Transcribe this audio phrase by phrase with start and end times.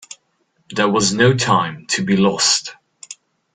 [0.71, 2.75] There was no time to be lost.